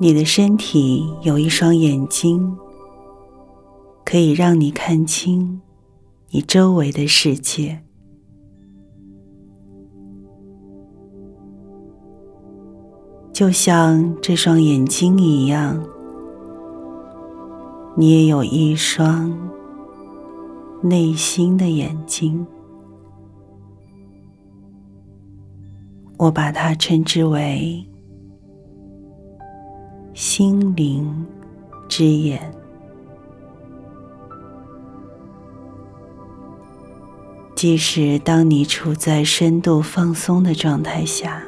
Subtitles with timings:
[0.00, 2.56] 你的身体有一双眼睛，
[4.04, 5.60] 可以让你看清
[6.30, 7.82] 你周围的世界。
[13.32, 15.84] 就像这双眼睛一样，
[17.96, 19.36] 你也有一双
[20.80, 22.46] 内心的眼睛。
[26.16, 27.84] 我把它称之为
[30.20, 31.24] 心灵
[31.88, 32.52] 之眼。
[37.54, 41.40] 即使当你处在深度放松的状态下，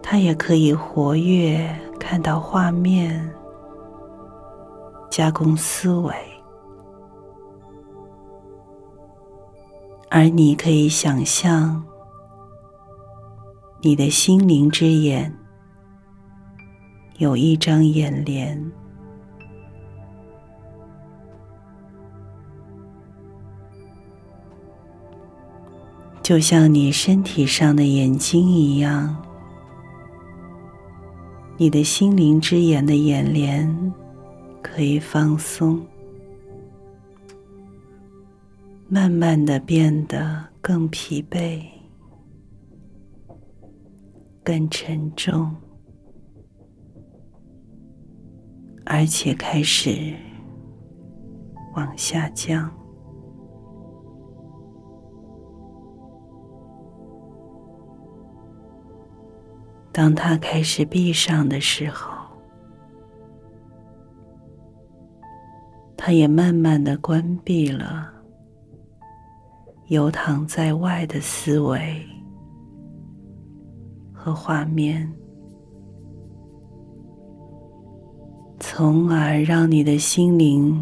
[0.00, 3.28] 它也可以活跃，看到画面，
[5.10, 6.14] 加工思维，
[10.08, 11.82] 而你可以想象。
[13.80, 15.36] 你的心灵之眼
[17.22, 18.72] 有一张眼帘，
[26.20, 29.24] 就像你身体上的眼睛一样。
[31.56, 33.92] 你的心灵之眼的眼帘
[34.60, 35.80] 可以放松，
[38.88, 41.62] 慢慢的变得更疲惫。
[44.42, 45.54] 更沉重，
[48.84, 50.14] 而且开始
[51.74, 52.70] 往下降。
[59.92, 62.12] 当它开始闭上的时候，
[65.96, 68.10] 它也慢慢的关闭了
[69.88, 72.06] 游荡在外的思维。
[74.14, 75.12] 和画面，
[78.64, 80.80] 从而让你的心灵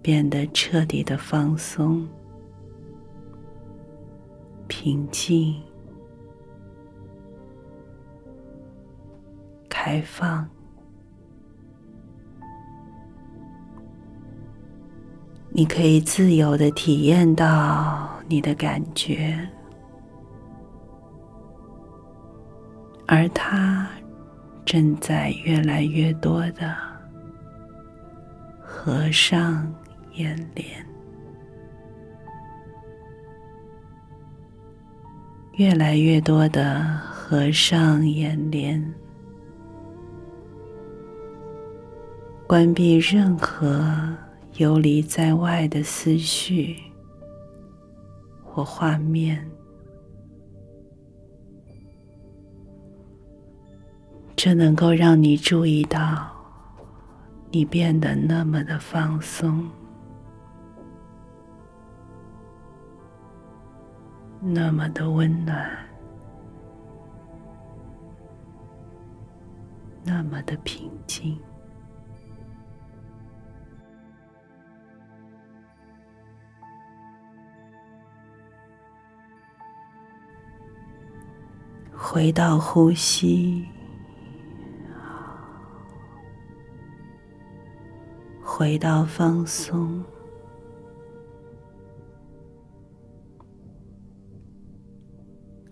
[0.00, 2.08] 变得彻底的放松、
[4.68, 5.54] 平静、
[9.68, 10.48] 开放。
[15.50, 19.38] 你可以自由的体验到你的感觉。
[23.06, 23.86] 而它
[24.64, 26.74] 正在越来越多的
[28.84, 29.74] 合上
[30.12, 30.86] 眼帘，
[35.54, 38.94] 越来越多的合上眼帘，
[42.46, 44.14] 关闭任何
[44.58, 46.76] 游离在外的思绪。
[48.42, 49.50] 或画面。
[54.36, 56.33] 这能够让你注意到，
[57.54, 59.70] 你变得那么的放松，
[64.40, 65.70] 那么的温暖，
[70.02, 71.40] 那么的平静。
[81.92, 83.64] 回到呼吸。
[88.46, 90.04] 回到放松，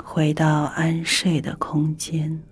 [0.02, 2.42] 回到安睡的空间。